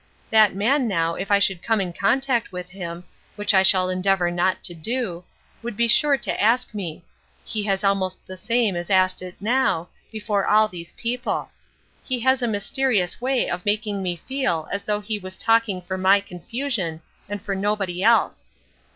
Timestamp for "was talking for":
15.19-15.99